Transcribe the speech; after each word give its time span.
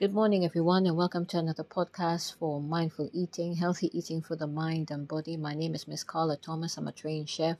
Good 0.00 0.12
morning, 0.12 0.44
everyone, 0.44 0.86
and 0.86 0.96
welcome 0.96 1.24
to 1.26 1.38
another 1.38 1.62
podcast 1.62 2.34
for 2.34 2.60
mindful 2.60 3.10
eating, 3.12 3.54
healthy 3.54 3.96
eating 3.96 4.22
for 4.22 4.34
the 4.34 4.48
mind 4.48 4.90
and 4.90 5.06
body. 5.06 5.36
My 5.36 5.54
name 5.54 5.72
is 5.72 5.86
Miss 5.86 6.02
Carla 6.02 6.36
Thomas. 6.36 6.76
I'm 6.76 6.88
a 6.88 6.92
trained 6.92 7.28
chef. 7.28 7.58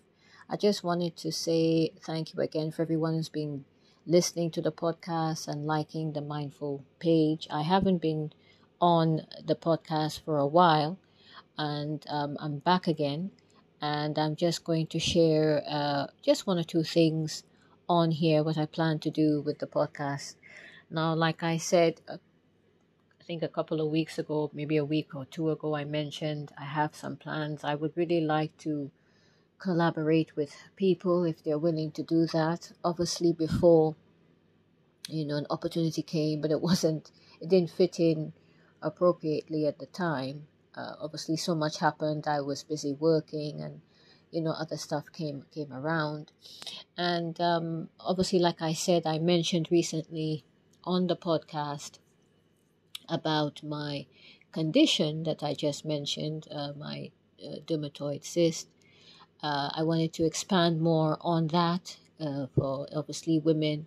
I 0.51 0.57
just 0.57 0.83
wanted 0.83 1.17
to 1.19 1.31
say 1.31 1.93
thank 2.05 2.35
you 2.35 2.41
again 2.41 2.73
for 2.73 2.83
everyone 2.83 3.15
who's 3.15 3.29
been 3.29 3.65
listening 4.05 4.51
to 4.51 4.61
the 4.61 4.73
podcast 4.73 5.47
and 5.47 5.65
liking 5.65 6.12
the 6.12 6.23
mindful 6.23 6.85
page. 6.99 7.47
I 7.53 7.62
haven't 7.62 7.99
been 7.99 8.33
on 8.80 9.28
the 9.46 9.54
podcast 9.54 10.24
for 10.24 10.37
a 10.37 10.46
while, 10.46 10.98
and 11.56 12.04
um, 12.10 12.37
I'm 12.40 12.58
back 12.58 12.88
again, 12.88 13.30
and 13.80 14.19
I'm 14.19 14.35
just 14.35 14.64
going 14.64 14.88
to 14.88 14.98
share 14.98 15.62
uh, 15.69 16.09
just 16.20 16.48
one 16.48 16.59
or 16.59 16.64
two 16.64 16.82
things 16.82 17.45
on 17.88 18.10
here 18.10 18.42
what 18.42 18.59
I 18.59 18.66
plan 18.66 18.98
to 18.98 19.10
do 19.10 19.41
with 19.41 19.60
the 19.60 19.69
podcast. 19.69 20.34
Now, 20.91 21.14
like 21.14 21.42
I 21.42 21.56
said, 21.56 22.01
uh, 22.09 22.19
I 23.20 23.24
think 23.24 23.42
a 23.42 23.48
couple 23.48 23.80
of 23.80 23.91
weeks 23.91 24.19
ago, 24.19 24.51
maybe 24.52 24.77
a 24.77 24.84
week 24.84 25.15
or 25.15 25.25
two 25.25 25.51
ago, 25.51 25.75
I 25.75 25.84
mentioned 25.84 26.52
I 26.59 26.65
have 26.65 26.95
some 26.95 27.16
plans. 27.16 27.65
I 27.65 27.75
would 27.75 27.97
really 27.97 28.20
like 28.20 28.56
to 28.59 28.91
collaborate 29.59 30.37
with 30.37 30.55
people 30.77 31.25
if 31.25 31.42
they're 31.42 31.59
willing 31.59 31.91
to 31.92 32.02
do 32.02 32.27
that. 32.27 32.73
Obviously, 32.84 33.33
before, 33.33 33.97
you 35.09 35.25
know, 35.25 35.37
an 35.37 35.47
opportunity 35.48 36.02
came, 36.02 36.41
but 36.42 36.51
it 36.51 36.61
wasn't, 36.70 37.11
it 37.41 37.48
didn't 37.48 37.70
fit 37.70 37.98
in 37.98 38.34
appropriately 38.83 39.66
at 39.66 39.78
the 39.78 39.87
time. 39.87 40.47
Uh, 40.75 40.95
obviously, 41.01 41.37
so 41.37 41.55
much 41.55 41.78
happened. 41.78 42.27
I 42.27 42.42
was 42.42 42.62
busy 42.62 42.92
working 42.92 43.62
and 43.62 43.80
you 44.34 44.42
know 44.42 44.51
other 44.51 44.77
stuff 44.77 45.05
came 45.12 45.45
came 45.55 45.73
around 45.73 46.33
and 46.98 47.41
um, 47.41 47.89
obviously 48.01 48.41
like 48.41 48.61
i 48.61 48.73
said 48.73 49.06
i 49.06 49.16
mentioned 49.16 49.69
recently 49.70 50.45
on 50.84 51.06
the 51.06 51.16
podcast 51.16 51.98
about 53.09 53.62
my 53.62 54.06
condition 54.52 55.25
that 55.25 55.42
I 55.42 55.55
just 55.55 55.84
mentioned, 55.84 56.47
uh, 56.50 56.72
my 56.77 57.11
uh, 57.45 57.56
dermatoid 57.67 58.25
cyst. 58.25 58.69
Uh, 59.42 59.70
I 59.75 59.83
wanted 59.83 60.12
to 60.14 60.25
expand 60.25 60.81
more 60.81 61.19
on 61.20 61.48
that 61.48 61.98
uh, 62.20 62.47
for 62.55 62.86
obviously 62.94 63.39
women 63.39 63.86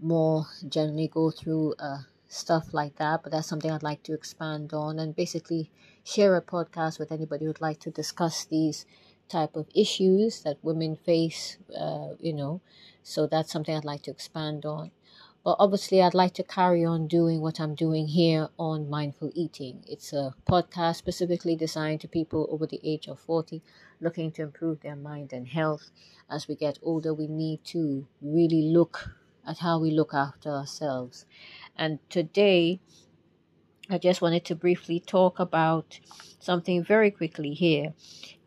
more 0.00 0.46
generally 0.68 1.08
go 1.08 1.30
through 1.30 1.74
uh, 1.78 2.02
stuff 2.28 2.72
like 2.72 2.96
that, 2.96 3.22
but 3.22 3.32
that's 3.32 3.48
something 3.48 3.70
I'd 3.70 3.82
like 3.82 4.02
to 4.04 4.14
expand 4.14 4.72
on 4.72 4.98
and 4.98 5.14
basically 5.14 5.70
share 6.04 6.36
a 6.36 6.42
podcast 6.42 6.98
with 6.98 7.12
anybody 7.12 7.44
who'd 7.44 7.60
like 7.60 7.80
to 7.80 7.90
discuss 7.90 8.44
these 8.44 8.86
type 9.28 9.56
of 9.56 9.68
issues 9.74 10.42
that 10.42 10.58
women 10.62 10.96
face, 10.96 11.58
uh, 11.78 12.10
you 12.20 12.32
know. 12.32 12.60
So 13.02 13.26
that's 13.26 13.52
something 13.52 13.74
I'd 13.74 13.84
like 13.84 14.02
to 14.02 14.10
expand 14.10 14.64
on. 14.66 14.90
But 15.44 15.56
obviously, 15.58 16.00
I'd 16.00 16.14
like 16.14 16.32
to 16.34 16.42
carry 16.42 16.86
on 16.86 17.06
doing 17.06 17.42
what 17.42 17.60
I'm 17.60 17.74
doing 17.74 18.08
here 18.08 18.48
on 18.58 18.88
Mindful 18.88 19.30
Eating. 19.34 19.84
It's 19.86 20.14
a 20.14 20.34
podcast 20.48 20.96
specifically 20.96 21.54
designed 21.54 22.00
to 22.00 22.08
people 22.08 22.48
over 22.50 22.66
the 22.66 22.80
age 22.82 23.08
of 23.08 23.20
40 23.20 23.60
looking 24.00 24.32
to 24.32 24.42
improve 24.42 24.80
their 24.80 24.96
mind 24.96 25.34
and 25.34 25.46
health. 25.46 25.90
As 26.30 26.48
we 26.48 26.54
get 26.54 26.78
older, 26.82 27.12
we 27.12 27.26
need 27.26 27.62
to 27.66 28.06
really 28.22 28.62
look 28.62 29.10
at 29.46 29.58
how 29.58 29.78
we 29.78 29.90
look 29.90 30.14
after 30.14 30.48
ourselves. 30.48 31.26
And 31.76 31.98
today, 32.08 32.80
I 33.90 33.98
just 33.98 34.22
wanted 34.22 34.46
to 34.46 34.54
briefly 34.54 34.98
talk 34.98 35.38
about 35.38 36.00
something 36.38 36.82
very 36.82 37.10
quickly 37.10 37.52
here. 37.52 37.92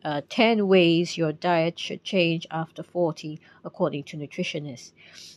Uh, 0.04 0.22
10 0.28 0.66
ways 0.66 1.16
your 1.16 1.32
diet 1.32 1.78
should 1.78 2.02
change 2.02 2.44
after 2.50 2.82
40, 2.82 3.40
according 3.64 4.02
to 4.04 4.16
nutritionists. 4.16 4.92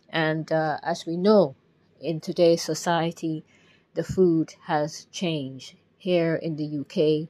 And 0.09 0.51
uh, 0.51 0.79
as 0.81 1.05
we 1.05 1.17
know, 1.17 1.55
in 1.99 2.19
today's 2.19 2.63
society, 2.63 3.45
the 3.93 4.03
food 4.03 4.55
has 4.65 5.05
changed. 5.11 5.75
Here 5.99 6.35
in 6.35 6.55
the 6.55 6.79
UK, 6.79 7.29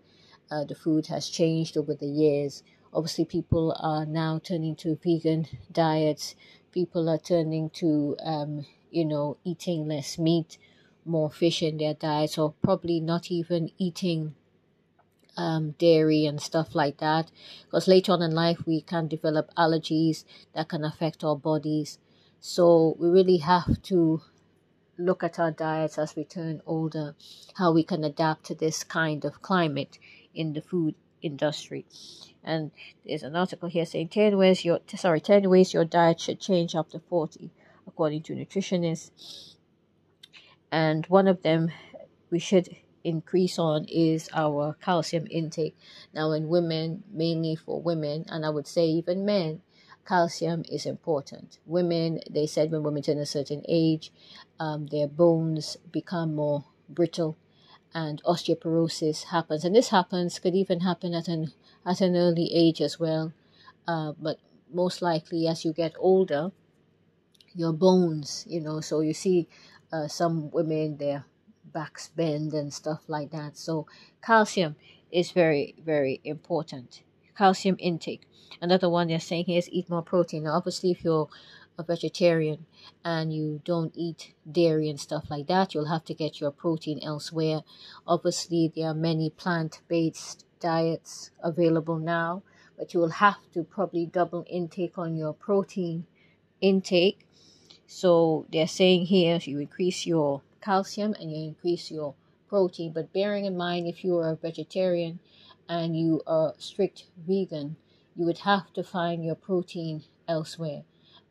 uh, 0.50 0.64
the 0.64 0.76
food 0.76 1.08
has 1.08 1.28
changed 1.28 1.76
over 1.76 1.94
the 1.94 2.08
years. 2.08 2.64
Obviously, 2.94 3.26
people 3.26 3.76
are 3.82 4.06
now 4.06 4.40
turning 4.42 4.78
to 4.78 4.96
vegan 4.96 5.48
diets. 5.72 6.36
People 6.72 7.10
are 7.10 7.18
turning 7.18 7.70
to, 7.72 8.16
um, 8.24 8.66
you 8.92 9.04
know, 9.04 9.36
eating 9.44 9.90
less 9.90 10.18
meat, 10.18 10.58
more 11.06 11.30
fish 11.30 11.62
in 11.62 11.78
their 11.78 11.94
diets, 11.94 12.38
or 12.38 12.54
probably 12.62 13.00
not 13.00 13.32
even 13.32 13.72
eating 13.78 14.36
um, 15.38 15.72
dairy 15.78 16.26
and 16.26 16.42
stuff 16.42 16.76
like 16.76 16.98
that. 16.98 17.32
Because 17.66 17.88
later 17.88 18.12
on 18.12 18.22
in 18.22 18.32
life, 18.32 18.66
we 18.66 18.82
can 18.82 19.08
develop 19.08 19.54
allergies 19.56 20.26
that 20.54 20.70
can 20.70 20.84
affect 20.84 21.24
our 21.24 21.36
bodies. 21.36 22.00
So 22.40 22.96
we 23.00 23.10
really 23.10 23.38
have 23.38 23.82
to 23.84 24.22
look 24.98 25.24
at 25.24 25.40
our 25.40 25.52
diets 25.52 25.98
as 25.98 26.16
we 26.16 26.24
turn 26.24 26.62
older, 26.66 27.16
how 27.56 27.72
we 27.72 27.84
can 27.84 28.04
adapt 28.04 28.46
to 28.46 28.56
this 28.56 28.84
kind 28.84 29.26
of 29.26 29.42
climate 29.42 29.98
in 30.34 30.54
the 30.54 30.62
food 30.62 30.96
industry. 31.22 31.86
And 32.44 32.72
there's 33.06 33.24
an 33.24 33.36
article 33.36 33.70
here 33.70 33.86
saying 33.86 34.10
10 34.10 34.38
ways 34.38 34.66
your 34.66 34.80
sorry 34.96 35.22
10 35.22 35.50
ways 35.50 35.74
your 35.74 35.86
diet 35.86 36.20
should 36.20 36.40
change 36.40 36.76
after 36.76 37.00
40 37.00 37.52
according 37.88 38.24
to 38.24 38.34
nutritionists. 38.34 39.51
And 40.72 41.06
one 41.08 41.28
of 41.28 41.42
them 41.42 41.72
we 42.30 42.40
should 42.40 42.70
increase 43.04 43.60
on 43.60 43.86
is 43.86 44.30
our 44.34 44.76
calcium 44.82 45.28
intake. 45.30 45.76
Now 46.14 46.32
in 46.32 46.48
women, 46.48 47.04
mainly 47.12 47.56
for 47.56 47.82
women, 47.82 48.26
and 48.30 48.46
I 48.46 48.50
would 48.50 48.68
say 48.68 48.86
even 48.86 49.26
men, 49.26 49.62
calcium 50.08 50.64
is 50.72 50.86
important. 50.86 51.60
Women, 51.66 52.20
they 52.30 52.48
said 52.48 52.72
when 52.72 52.84
women 52.84 53.04
turn 53.04 53.18
a 53.18 53.26
certain 53.26 53.64
age, 53.68 54.12
um, 54.60 54.88
their 54.88 55.08
bones 55.08 55.78
become 55.92 56.36
more 56.36 56.66
brittle 56.90 57.38
and 57.94 58.22
osteoporosis 58.24 59.26
happens. 59.26 59.66
And 59.66 59.76
this 59.76 59.90
happens, 59.90 60.40
could 60.40 60.56
even 60.56 60.82
happen 60.82 61.14
at 61.14 61.28
an, 61.28 61.52
at 61.86 62.02
an 62.02 62.16
early 62.16 62.50
age 62.54 62.82
as 62.82 63.00
well. 63.00 63.34
Uh, 63.88 64.14
but 64.20 64.38
most 64.74 65.02
likely 65.02 65.48
as 65.48 65.66
you 65.66 65.74
get 65.74 65.94
older, 66.00 66.52
your 67.54 67.74
bones, 67.74 68.46
you 68.48 68.62
know, 68.62 68.80
so 68.80 69.02
you 69.02 69.14
see 69.14 69.48
uh, 69.92 70.08
some 70.08 70.52
women, 70.52 70.98
their 70.98 71.26
backs 71.66 72.10
bend 72.10 72.54
and 72.54 72.74
stuff 72.74 73.02
like 73.08 73.32
that. 73.32 73.58
So 73.58 73.88
calcium 74.22 74.76
is 75.12 75.32
very, 75.32 75.76
very 75.84 76.22
important 76.24 77.02
calcium 77.42 77.76
intake. 77.80 78.22
Another 78.62 78.88
one 78.88 79.08
they're 79.08 79.20
saying 79.20 79.46
here 79.46 79.58
is 79.58 79.70
eat 79.72 79.90
more 79.90 80.04
protein. 80.04 80.44
Now, 80.44 80.54
obviously, 80.54 80.92
if 80.92 81.04
you're 81.04 81.28
a 81.78 81.84
vegetarian 81.84 82.68
and 83.04 83.34
you 83.34 83.62
don't 83.66 83.94
eat 83.96 84.34
dairy 84.50 84.88
and 84.90 85.00
stuff 85.00 85.26
like 85.30 85.48
that, 85.48 85.74
you'll 85.74 85.94
have 85.96 86.06
to 86.06 86.14
get 86.14 86.40
your 86.40 86.52
protein 86.52 87.00
elsewhere. 87.02 87.62
Obviously, 88.06 88.72
there 88.76 88.90
are 88.90 88.94
many 88.94 89.32
plant 89.32 89.82
based 89.88 90.46
diets 90.60 91.32
available 91.44 91.98
now, 91.98 92.44
but 92.78 92.94
you 92.94 93.00
will 93.00 93.18
have 93.26 93.40
to 93.54 93.64
probably 93.64 94.06
double 94.06 94.46
intake 94.48 95.00
on 95.00 95.16
your 95.16 95.34
protein 95.34 96.06
intake. 96.60 97.26
So, 97.94 98.46
they're 98.50 98.68
saying 98.68 99.08
here 99.08 99.38
you 99.44 99.60
increase 99.60 100.06
your 100.06 100.42
calcium 100.62 101.14
and 101.20 101.30
you 101.30 101.44
increase 101.44 101.92
your 101.92 102.16
protein, 102.48 102.94
but 102.94 103.12
bearing 103.12 103.44
in 103.44 103.58
mind 103.58 103.86
if 103.86 104.06
you 104.06 104.18
are 104.20 104.32
a 104.32 104.36
vegetarian, 104.38 105.20
and 105.68 106.00
you 106.00 106.22
are 106.26 106.54
strict 106.58 107.08
vegan, 107.18 107.76
you 108.16 108.26
would 108.26 108.40
have 108.40 108.72
to 108.76 108.84
find 108.84 109.26
your 109.26 109.36
protein 109.36 110.06
elsewhere. 110.26 110.84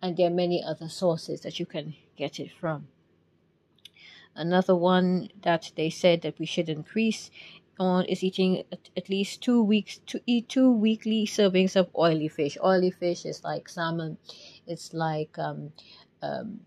And 0.02 0.18
there 0.18 0.26
are 0.26 0.34
many 0.44 0.62
other 0.62 0.90
sources 0.90 1.40
that 1.40 1.58
you 1.58 1.64
can 1.64 1.94
get 2.14 2.38
it 2.38 2.52
from. 2.52 2.88
Another 4.36 4.76
one 4.76 5.30
that 5.40 5.72
they 5.76 5.88
said 5.88 6.20
that 6.20 6.38
we 6.38 6.44
should 6.44 6.68
increase 6.68 7.30
on 7.78 8.04
is 8.04 8.22
eating 8.22 8.64
at, 8.70 9.08
least 9.08 9.40
two 9.40 9.62
weeks 9.62 9.98
to 10.06 10.20
eat 10.26 10.50
two 10.50 10.70
weekly 10.70 11.24
servings 11.24 11.74
of 11.74 11.88
oily 11.96 12.28
fish. 12.28 12.58
Oily 12.62 12.90
fish 12.90 13.24
is 13.24 13.42
like 13.42 13.66
salmon. 13.66 14.18
It's 14.66 14.92
like 14.92 15.38
um, 15.38 15.72
um, 16.22 16.60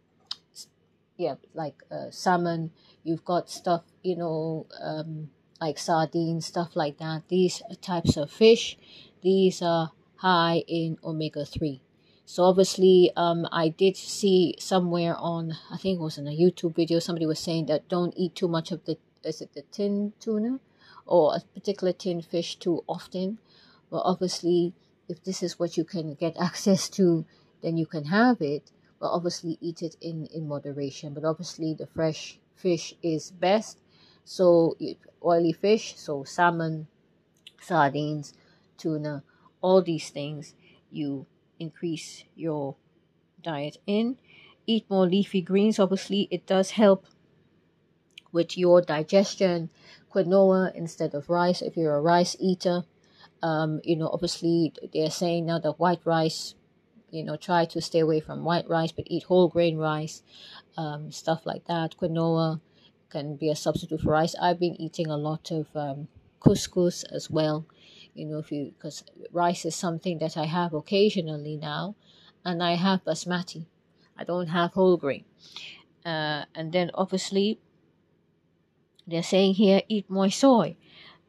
yeah, 1.18 1.36
like 1.54 1.84
uh, 1.92 2.10
salmon. 2.10 2.72
You've 3.04 3.26
got 3.26 3.50
stuff, 3.50 3.84
you 4.02 4.16
know, 4.16 4.68
um, 4.82 5.30
like 5.62 5.78
sardines, 5.78 6.46
stuff 6.46 6.76
like 6.76 6.98
that. 6.98 7.24
These 7.30 7.62
types 7.82 8.18
of 8.18 8.32
fish, 8.32 8.78
these 9.22 9.62
are 9.62 9.92
high 10.18 10.64
in 10.68 10.98
omega 11.04 11.46
3. 11.46 11.82
So 12.26 12.44
obviously, 12.44 13.12
um, 13.16 13.48
I 13.52 13.70
did 13.70 13.98
see 13.98 14.56
somewhere 14.60 15.16
on, 15.18 15.54
I 15.70 15.78
think 15.78 16.00
it 16.00 16.02
was 16.02 16.18
in 16.18 16.28
a 16.28 16.32
YouTube 16.32 16.76
video, 16.76 17.00
somebody 17.00 17.26
was 17.26 17.40
saying 17.40 17.66
that 17.68 17.90
don't 17.90 18.14
eat 18.16 18.36
too 18.36 18.48
much 18.48 18.72
of 18.72 18.86
the, 18.86 18.98
is 19.24 19.42
it 19.42 19.54
the 19.54 19.64
tin 19.72 20.14
tuna? 20.20 20.60
Or 21.06 21.36
a 21.36 21.42
particular 21.54 21.92
tin 21.92 22.22
fish 22.22 22.56
too 22.56 22.84
often. 22.88 23.40
But 23.92 24.04
obviously, 24.06 24.74
if 25.10 25.22
this 25.24 25.44
is 25.44 25.60
what 25.60 25.76
you 25.76 25.84
can 25.84 26.14
get 26.16 26.38
access 26.42 26.90
to, 26.92 27.26
then 27.62 27.78
you 27.78 27.86
can 27.86 28.06
have 28.06 28.42
it. 28.42 28.72
But 29.04 29.12
obviously, 29.12 29.58
eat 29.60 29.82
it 29.82 29.98
in, 30.00 30.28
in 30.34 30.48
moderation. 30.48 31.14
But 31.14 31.26
obviously, 31.26 31.74
the 31.74 31.88
fresh 31.88 32.40
fish 32.56 32.96
is 33.04 33.32
best. 33.32 33.82
So 34.24 34.78
oily 35.22 35.52
fish, 35.52 35.96
so 35.98 36.24
salmon, 36.24 36.88
sardines, 37.60 38.34
tuna, 38.78 39.24
all 39.60 39.82
these 39.82 40.10
things 40.10 40.54
you 40.90 41.26
increase 41.60 42.24
your 42.34 42.78
diet 43.42 43.76
in. 43.86 44.20
Eat 44.66 44.86
more 44.90 45.06
leafy 45.06 45.42
greens. 45.42 45.80
Obviously, 45.80 46.30
it 46.32 46.48
does 46.48 46.72
help 46.72 47.06
with 48.32 48.58
your 48.58 48.82
digestion. 48.82 49.70
Quinoa 50.16 50.74
instead 50.74 51.14
of 51.14 51.30
rice 51.30 51.62
if 51.62 51.76
you're 51.76 51.98
a 51.98 52.02
rice 52.02 52.38
eater. 52.40 52.86
Um, 53.42 53.82
you 53.84 53.98
know, 53.98 54.08
obviously 54.08 54.72
they're 54.94 55.12
saying 55.12 55.48
now 55.48 55.60
that 55.60 55.78
white 55.78 56.06
rice, 56.06 56.56
you 57.14 57.24
know, 57.24 57.36
try 57.36 57.64
to 57.64 57.80
stay 57.80 58.00
away 58.00 58.20
from 58.20 58.44
white 58.44 58.68
rice, 58.68 58.92
but 58.92 59.06
eat 59.08 59.24
whole 59.24 59.48
grain 59.48 59.78
rice, 59.78 60.24
um, 60.78 61.12
stuff 61.12 61.46
like 61.46 61.66
that. 61.66 61.96
Quinoa 61.96 62.60
can 63.10 63.36
be 63.36 63.50
a 63.50 63.56
substitute 63.56 64.02
for 64.02 64.12
rice. 64.12 64.36
I've 64.42 64.60
been 64.60 64.82
eating 64.82 65.08
a 65.12 65.18
lot 65.18 65.52
of 65.52 65.68
um, 65.76 66.08
couscous 66.40 67.04
as 67.12 67.30
well. 67.30 67.68
You 68.16 68.26
know, 68.26 68.40
if 68.40 68.52
you 68.52 68.74
because 68.76 69.04
rice 69.32 69.64
is 69.64 69.76
something 69.76 70.18
that 70.20 70.36
I 70.38 70.46
have 70.46 70.74
occasionally 70.74 71.56
now, 71.56 71.96
and 72.44 72.64
I 72.64 72.74
have 72.74 73.06
basmati. 73.06 73.68
I 74.18 74.24
don't 74.24 74.48
have 74.48 74.74
whole 74.74 74.98
grain. 74.98 75.26
Uh, 76.04 76.46
and 76.56 76.72
then 76.74 76.90
obviously 76.96 77.60
they're 79.06 79.24
saying 79.24 79.54
here 79.56 79.82
eat 79.88 80.10
more 80.10 80.30
soy 80.30 80.76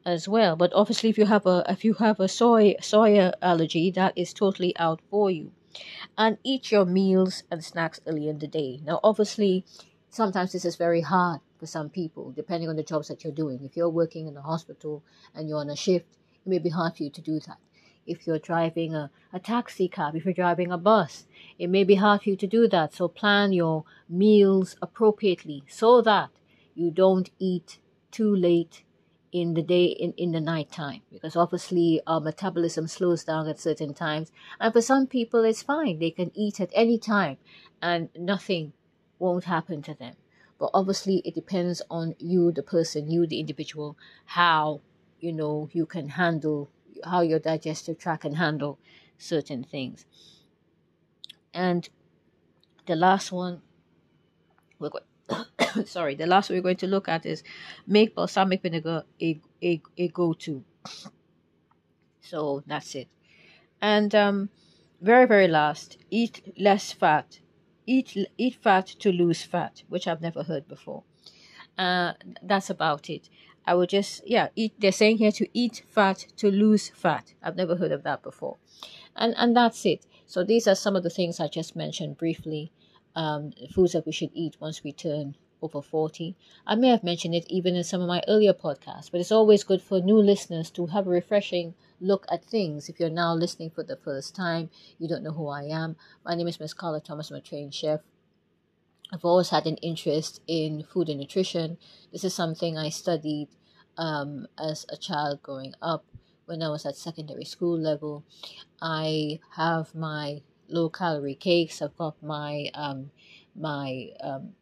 as 0.05 0.27
well. 0.27 0.55
But 0.55 0.73
obviously, 0.73 1.09
if 1.09 1.17
you 1.17 1.25
have 1.25 1.45
a 1.45 1.63
if 1.69 1.85
you 1.85 1.93
have 1.95 2.19
a 2.19 2.27
soy 2.27 2.75
soya 2.81 3.33
allergy, 3.41 3.91
that 3.91 4.13
is 4.15 4.33
totally 4.33 4.75
out 4.77 5.01
for 5.11 5.29
you. 5.29 5.51
And 6.17 6.37
eat 6.43 6.71
your 6.71 6.85
meals 6.85 7.43
and 7.51 7.63
snacks 7.63 7.99
early 8.07 8.29
in 8.29 8.39
the 8.39 8.47
day. 8.47 8.79
Now, 8.83 8.99
obviously, 9.03 9.65
sometimes 10.09 10.53
this 10.53 10.65
is 10.65 10.75
very 10.77 11.01
hard 11.01 11.41
for 11.59 11.65
some 11.65 11.89
people, 11.89 12.31
depending 12.31 12.69
on 12.69 12.77
the 12.77 12.83
jobs 12.83 13.09
that 13.09 13.23
you're 13.23 13.33
doing. 13.33 13.63
If 13.63 13.75
you're 13.75 13.89
working 13.89 14.27
in 14.27 14.37
a 14.37 14.41
hospital 14.41 15.03
and 15.33 15.49
you're 15.49 15.59
on 15.59 15.69
a 15.69 15.75
shift, 15.75 16.05
it 16.45 16.49
may 16.49 16.59
be 16.59 16.69
hard 16.69 16.95
for 16.95 17.03
you 17.03 17.09
to 17.09 17.21
do 17.21 17.39
that. 17.41 17.57
If 18.07 18.25
you're 18.25 18.39
driving 18.39 18.95
a, 18.95 19.11
a 19.33 19.39
taxi 19.39 19.87
cab, 19.87 20.15
if 20.15 20.23
you're 20.25 20.33
driving 20.33 20.71
a 20.71 20.77
bus, 20.77 21.25
it 21.59 21.67
may 21.67 21.83
be 21.83 21.95
hard 21.95 22.21
for 22.21 22.29
you 22.29 22.37
to 22.37 22.47
do 22.47 22.67
that. 22.69 22.93
So 22.93 23.07
plan 23.07 23.51
your 23.51 23.83
meals 24.07 24.77
appropriately 24.81 25.63
so 25.67 26.01
that 26.03 26.29
you 26.75 26.91
don't 26.91 27.29
eat 27.39 27.79
too 28.11 28.33
late 28.33 28.84
in 29.35 29.53
the 29.53 29.61
day 29.61 29.83
in, 29.83 30.13
in 30.13 30.31
the 30.31 30.39
night 30.39 30.71
time 30.71 31.01
because 31.11 31.35
obviously 31.35 31.99
our 32.07 32.21
metabolism 32.21 32.87
slows 32.87 33.25
down 33.25 33.49
at 33.49 33.59
certain 33.59 33.93
times. 33.93 34.31
And 34.61 34.71
for 34.71 34.81
some 34.81 35.07
people 35.07 35.43
it's 35.43 35.61
fine. 35.61 35.99
They 35.99 36.11
can 36.11 36.31
eat 36.33 36.61
at 36.61 36.69
any 36.71 36.97
time 36.97 37.35
and 37.81 38.07
nothing 38.17 38.71
won't 39.19 39.43
happen 39.43 39.81
to 39.81 39.93
them. 39.93 40.15
But 40.57 40.69
obviously 40.73 41.17
it 41.25 41.35
depends 41.35 41.81
on 41.89 42.15
you 42.17 42.53
the 42.53 42.63
person 42.63 43.11
you 43.11 43.27
the 43.27 43.41
individual 43.41 43.97
how 44.23 44.79
you 45.19 45.33
know 45.33 45.67
you 45.73 45.85
can 45.85 46.07
handle 46.07 46.69
how 47.03 47.19
your 47.19 47.39
digestive 47.39 47.97
tract 47.97 48.21
can 48.21 48.35
handle 48.35 48.79
certain 49.17 49.65
things. 49.65 50.05
And 51.53 51.89
the 52.85 52.95
last 52.95 53.33
one 53.33 53.61
we're 54.79 54.91
going 54.91 55.03
sorry, 55.85 56.15
the 56.15 56.25
last 56.25 56.49
we're 56.49 56.61
going 56.61 56.77
to 56.77 56.87
look 56.87 57.07
at 57.07 57.25
is 57.25 57.43
make 57.87 58.15
balsamic 58.15 58.61
vinegar 58.61 59.03
a, 59.21 59.39
a, 59.63 59.81
a 59.97 60.07
go 60.09 60.33
to. 60.33 60.63
So 62.21 62.63
that's 62.65 62.95
it. 62.95 63.07
And 63.79 64.15
um, 64.15 64.49
very, 64.99 65.27
very 65.27 65.47
last, 65.47 65.99
eat 66.09 66.55
less 66.57 66.91
fat. 66.91 67.39
Eat, 67.85 68.17
eat 68.35 68.55
fat 68.55 68.87
to 68.87 69.11
lose 69.11 69.43
fat, 69.43 69.83
which 69.89 70.07
I've 70.07 70.21
never 70.21 70.41
heard 70.41 70.67
before. 70.67 71.03
Uh, 71.77 72.13
that's 72.41 72.71
about 72.71 73.11
it. 73.11 73.29
I 73.67 73.75
would 73.75 73.89
just, 73.89 74.27
yeah, 74.27 74.47
eat. 74.55 74.73
They're 74.79 74.91
saying 74.91 75.17
here 75.17 75.31
to 75.33 75.47
eat 75.53 75.83
fat 75.87 76.25
to 76.37 76.49
lose 76.49 76.89
fat. 76.89 77.35
I've 77.43 77.55
never 77.55 77.75
heard 77.75 77.91
of 77.91 78.01
that 78.01 78.23
before. 78.23 78.57
And, 79.15 79.35
and 79.37 79.55
that's 79.55 79.85
it. 79.85 80.07
So 80.25 80.43
these 80.43 80.67
are 80.67 80.73
some 80.73 80.95
of 80.95 81.03
the 81.03 81.11
things 81.11 81.39
I 81.39 81.47
just 81.47 81.75
mentioned 81.75 82.17
briefly 82.17 82.71
um, 83.15 83.53
foods 83.71 83.93
that 83.93 84.07
we 84.07 84.11
should 84.11 84.31
eat 84.33 84.57
once 84.59 84.83
we 84.83 84.91
turn 84.93 85.35
over 85.61 85.81
40. 85.81 86.35
I 86.65 86.75
may 86.75 86.89
have 86.89 87.03
mentioned 87.03 87.35
it 87.35 87.45
even 87.47 87.75
in 87.75 87.83
some 87.83 88.01
of 88.01 88.07
my 88.07 88.21
earlier 88.27 88.53
podcasts, 88.53 89.11
but 89.11 89.19
it's 89.21 89.31
always 89.31 89.63
good 89.63 89.81
for 89.81 89.99
new 89.99 90.17
listeners 90.17 90.69
to 90.71 90.87
have 90.87 91.07
a 91.07 91.11
refreshing 91.11 91.73
look 91.99 92.25
at 92.29 92.45
things. 92.45 92.89
If 92.89 92.99
you're 92.99 93.09
now 93.09 93.33
listening 93.33 93.69
for 93.69 93.83
the 93.83 93.95
first 93.95 94.35
time, 94.35 94.69
you 94.99 95.07
don't 95.07 95.23
know 95.23 95.31
who 95.31 95.47
I 95.47 95.63
am. 95.63 95.95
My 96.23 96.35
name 96.35 96.47
is 96.47 96.59
Miss 96.59 96.73
Carla 96.73 97.01
Thomas. 97.01 97.31
I'm 97.31 97.37
a 97.37 97.41
trained 97.41 97.73
chef. 97.73 98.01
I've 99.13 99.25
always 99.25 99.49
had 99.49 99.67
an 99.67 99.77
interest 99.77 100.41
in 100.47 100.83
food 100.83 101.09
and 101.09 101.19
nutrition. 101.19 101.77
This 102.11 102.23
is 102.23 102.33
something 102.33 102.77
I 102.77 102.89
studied 102.89 103.49
um, 103.97 104.47
as 104.57 104.85
a 104.89 104.97
child 104.97 105.41
growing 105.43 105.73
up 105.81 106.05
when 106.45 106.61
I 106.61 106.69
was 106.69 106.85
at 106.85 106.95
secondary 106.95 107.45
school 107.45 107.77
level. 107.77 108.23
I 108.81 109.39
have 109.55 109.93
my 109.95 110.41
low 110.67 110.89
calorie 110.89 111.35
cakes. 111.35 111.81
I've 111.81 111.95
got 111.97 112.21
my 112.21 112.69
um, 112.73 113.11
my 113.55 114.09
um, 114.21 114.53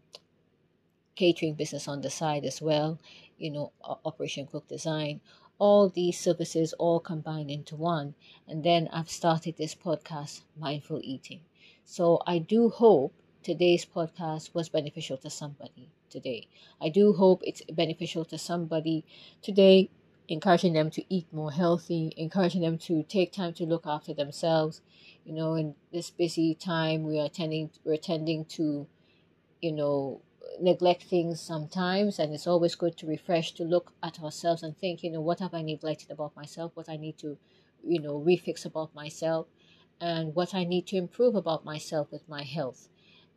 catering 1.15 1.53
business 1.55 1.87
on 1.87 2.01
the 2.01 2.09
side 2.09 2.45
as 2.45 2.61
well. 2.61 2.99
You 3.37 3.51
know, 3.51 3.71
Operation 3.83 4.47
Cook 4.47 4.67
Design. 4.67 5.21
All 5.59 5.89
these 5.89 6.19
services 6.19 6.73
all 6.73 6.99
combined 6.99 7.51
into 7.51 7.75
one, 7.75 8.15
and 8.47 8.63
then 8.63 8.89
I've 8.91 9.09
started 9.09 9.57
this 9.57 9.75
podcast, 9.75 10.41
Mindful 10.57 10.99
Eating. 11.03 11.41
So 11.85 12.21
I 12.25 12.39
do 12.39 12.69
hope 12.69 13.13
today's 13.43 13.85
podcast 13.85 14.53
was 14.53 14.69
beneficial 14.69 15.17
to 15.17 15.29
somebody 15.29 15.89
today. 16.09 16.47
I 16.81 16.89
do 16.89 17.13
hope 17.13 17.41
it's 17.43 17.61
beneficial 17.71 18.25
to 18.25 18.37
somebody 18.37 19.05
today, 19.41 19.89
encouraging 20.27 20.73
them 20.73 20.89
to 20.91 21.03
eat 21.13 21.27
more 21.31 21.51
healthy, 21.51 22.13
encouraging 22.17 22.61
them 22.61 22.77
to 22.79 23.03
take 23.03 23.31
time 23.31 23.53
to 23.53 23.65
look 23.65 23.85
after 23.85 24.13
themselves, 24.13 24.81
you 25.23 25.33
know 25.33 25.55
in 25.55 25.75
this 25.91 26.09
busy 26.09 26.53
time 26.55 27.03
we 27.03 27.19
are 27.19 27.29
tending 27.29 27.69
we're 27.83 27.97
tending 27.97 28.45
to 28.45 28.87
you 29.61 29.71
know 29.71 30.21
neglect 30.59 31.03
things 31.03 31.41
sometimes 31.41 32.19
and 32.19 32.33
it's 32.33 32.47
always 32.47 32.75
good 32.75 32.97
to 32.97 33.07
refresh 33.07 33.51
to 33.53 33.63
look 33.63 33.93
at 34.03 34.21
ourselves 34.21 34.63
and 34.63 34.77
think 34.77 35.03
you 35.03 35.11
know 35.11 35.21
what 35.21 35.39
have 35.39 35.53
i 35.53 35.61
neglected 35.61 36.11
about 36.11 36.35
myself? 36.35 36.71
What 36.75 36.89
i 36.89 36.97
need 36.97 37.17
to 37.19 37.37
you 37.83 37.99
know 37.99 38.19
refix 38.19 38.65
about 38.65 38.93
myself 38.95 39.47
and 39.99 40.35
what 40.35 40.53
i 40.53 40.63
need 40.63 40.87
to 40.87 40.97
improve 40.97 41.35
about 41.35 41.65
myself 41.65 42.11
with 42.11 42.27
my 42.29 42.43
health. 42.43 42.89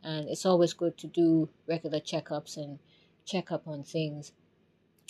And 0.03 0.29
it's 0.29 0.45
always 0.45 0.73
good 0.73 0.97
to 0.99 1.07
do 1.07 1.49
regular 1.67 1.99
checkups 1.99 2.55
and 2.57 2.79
check 3.25 3.51
up 3.51 3.67
on 3.67 3.83
things. 3.83 4.31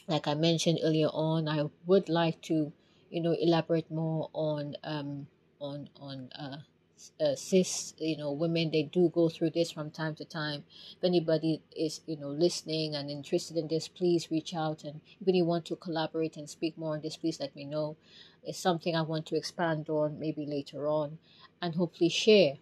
Like 0.08 0.28
i 0.28 0.34
mentioned 0.34 0.80
earlier 0.84 1.10
on 1.10 1.48
i 1.48 1.70
would 1.86 2.10
like 2.10 2.42
to 2.44 2.72
you 3.10 3.22
know 3.22 3.34
elaborate 3.34 3.90
more 3.92 4.30
on 4.34 4.76
um 4.84 5.28
on 5.60 5.90
on 6.00 6.30
uh, 6.40 6.58
uh, 7.20 7.36
cyst 7.36 8.00
you 8.02 8.18
know 8.18 8.32
women 8.32 8.72
they 8.72 8.84
do 8.84 9.10
go 9.10 9.30
through 9.30 9.52
this 9.52 9.72
from 9.72 9.92
time 9.92 10.16
to 10.16 10.26
time. 10.26 10.64
If 10.98 11.04
anybody 11.04 11.62
is 11.76 12.02
you 12.06 12.18
know 12.18 12.30
listening 12.30 12.96
and 12.96 13.10
interested 13.10 13.58
in 13.58 13.68
this 13.68 13.88
please 13.88 14.32
reach 14.32 14.54
out. 14.56 14.84
And 14.84 15.02
if 15.22 15.34
you 15.34 15.46
want 15.46 15.66
to 15.66 15.76
collaborate 15.76 16.38
and 16.38 16.50
speak 16.50 16.78
more 16.78 16.94
on 16.96 17.02
this 17.02 17.18
please 17.18 17.40
let 17.40 17.56
me 17.56 17.66
know. 17.66 17.98
It's 18.44 18.58
something 18.60 18.96
i 18.96 19.02
want 19.02 19.26
to 19.28 19.36
expand 19.36 19.90
on 19.90 20.20
maybe 20.20 20.46
later 20.46 20.88
on 20.88 21.18
and 21.62 21.76
hopefully 21.76 22.10
share 22.10 22.56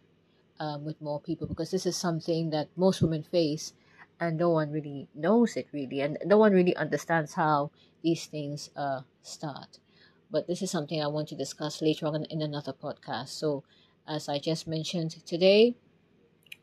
um, 0.60 0.86
with 0.86 1.02
more 1.02 1.20
people 1.20 1.48
because 1.48 1.72
this 1.72 1.86
is 1.86 1.96
something 1.98 2.50
that 2.50 2.70
most 2.76 3.02
women 3.02 3.24
face 3.24 3.74
and 4.20 4.38
no 4.38 4.50
one 4.50 4.72
really 4.72 5.08
knows 5.14 5.56
it 5.58 5.68
really 5.72 6.02
and 6.02 6.18
no 6.26 6.38
one 6.38 6.54
really 6.54 6.76
understands 6.76 7.34
how 7.34 7.72
these 8.04 8.26
things 8.28 8.70
uh, 8.76 9.02
start. 9.22 9.80
But 10.32 10.48
this 10.48 10.62
is 10.62 10.72
something 10.72 11.02
I 11.02 11.08
want 11.08 11.28
to 11.30 11.36
discuss 11.36 11.82
later 11.82 12.08
on 12.08 12.26
in 12.26 12.42
another 12.42 12.74
podcast. 12.74 13.30
So, 13.30 13.64
as 14.08 14.30
I 14.30 14.40
just 14.40 14.68
mentioned 14.68 15.12
today, 15.26 15.76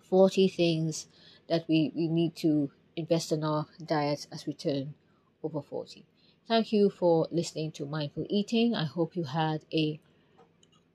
40 0.00 0.48
things 0.48 1.06
that 1.48 1.66
we, 1.68 1.92
we 1.94 2.08
need 2.08 2.36
to 2.36 2.70
invest 2.96 3.32
in 3.32 3.44
our 3.44 3.66
diets 3.84 4.26
as 4.30 4.46
we 4.46 4.54
turn 4.54 4.94
over 5.42 5.62
40. 5.62 6.04
Thank 6.46 6.72
you 6.72 6.90
for 6.90 7.28
listening 7.30 7.72
to 7.72 7.86
Mindful 7.86 8.26
Eating. 8.28 8.74
I 8.74 8.84
hope 8.84 9.16
you 9.16 9.24
had 9.24 9.64
a 9.72 9.98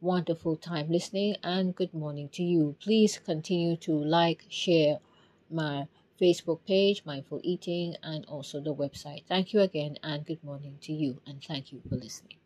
wonderful 0.02 0.56
time 0.56 0.90
listening 0.90 1.36
and 1.44 1.76
good 1.76 1.94
morning 1.94 2.30
to 2.30 2.44
you. 2.44 2.76
Please 2.80 3.18
continue 3.18 3.76
to 3.78 3.94
like, 3.94 4.46
share 4.50 5.00
my 5.50 5.88
Facebook 6.22 6.60
page, 6.66 7.04
Mindful 7.06 7.42
Eating, 7.44 7.96
and 8.04 8.26
also 8.26 8.60
the 8.60 8.74
website. 8.74 9.24
Thank 9.28 9.54
you 9.54 9.62
again 9.62 9.98
and 10.04 10.26
good 10.26 10.44
morning 10.44 10.78
to 10.82 10.94
you, 10.94 11.22
and 11.26 11.44
thank 11.44 11.72
you 11.72 11.82
for 11.88 11.96
listening. 11.96 12.38